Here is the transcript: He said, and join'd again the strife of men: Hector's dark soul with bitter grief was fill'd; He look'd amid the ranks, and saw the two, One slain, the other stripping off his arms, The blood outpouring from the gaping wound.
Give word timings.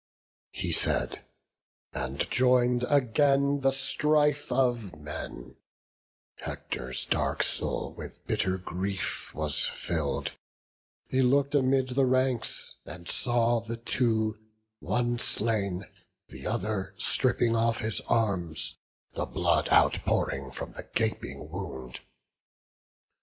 He 0.49 0.71
said, 0.71 1.23
and 1.93 2.27
join'd 2.31 2.85
again 2.89 3.59
the 3.59 3.69
strife 3.69 4.51
of 4.51 4.95
men: 4.95 5.57
Hector's 6.37 7.05
dark 7.05 7.43
soul 7.43 7.93
with 7.93 8.25
bitter 8.25 8.57
grief 8.57 9.31
was 9.35 9.67
fill'd; 9.67 10.31
He 11.07 11.21
look'd 11.21 11.53
amid 11.53 11.89
the 11.89 12.07
ranks, 12.07 12.77
and 12.83 13.07
saw 13.07 13.59
the 13.59 13.77
two, 13.77 14.39
One 14.79 15.19
slain, 15.19 15.85
the 16.29 16.47
other 16.47 16.95
stripping 16.97 17.55
off 17.55 17.77
his 17.81 18.01
arms, 18.07 18.79
The 19.13 19.27
blood 19.27 19.69
outpouring 19.71 20.49
from 20.49 20.71
the 20.71 20.89
gaping 20.95 21.51
wound. 21.51 21.99